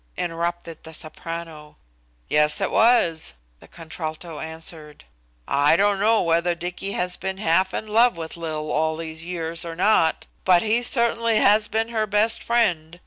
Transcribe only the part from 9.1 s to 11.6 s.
years or not, but he certainly